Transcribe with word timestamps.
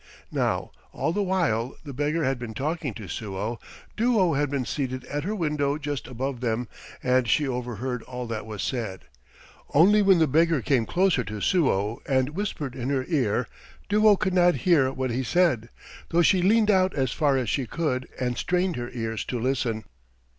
Now 0.31 0.71
all 0.93 1.13
the 1.13 1.21
while 1.21 1.77
the 1.83 1.93
beggar 1.93 2.23
had 2.23 2.39
been 2.39 2.55
talking 2.55 2.95
to 2.95 3.07
Suo, 3.07 3.59
Duo 3.95 4.33
had 4.33 4.49
been 4.49 4.65
seated 4.65 5.05
at 5.05 5.25
her 5.25 5.35
window 5.35 5.77
just 5.77 6.07
above 6.07 6.39
them, 6.41 6.67
and 7.03 7.27
she 7.27 7.47
overheard 7.47 8.01
all 8.01 8.25
that 8.25 8.47
was 8.47 8.63
said. 8.63 9.01
Only 9.75 10.01
when 10.01 10.17
the 10.17 10.25
beggar 10.25 10.63
came 10.63 10.87
closer 10.87 11.23
to 11.25 11.39
Suo 11.39 12.01
and 12.07 12.29
whispered 12.29 12.75
in 12.75 12.89
her 12.89 13.05
ear 13.09 13.45
Duo 13.89 14.15
could 14.15 14.33
not 14.33 14.55
hear 14.65 14.91
what 14.91 15.11
he 15.11 15.21
said, 15.21 15.69
though 16.09 16.23
she 16.23 16.41
leaned 16.41 16.71
out 16.71 16.95
as 16.95 17.11
far 17.11 17.37
as 17.37 17.47
she 17.47 17.67
could 17.67 18.09
and 18.19 18.39
strained 18.39 18.77
her 18.77 18.89
ears 18.91 19.23
to 19.25 19.39
listen. 19.39 19.83